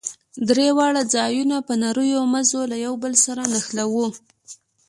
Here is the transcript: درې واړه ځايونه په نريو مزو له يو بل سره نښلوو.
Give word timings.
درې 0.49 0.67
واړه 0.77 1.03
ځايونه 1.13 1.57
په 1.67 1.73
نريو 1.83 2.21
مزو 2.33 2.61
له 2.71 2.77
يو 2.85 2.93
بل 3.03 3.13
سره 3.25 3.41
نښلوو. 3.51 4.07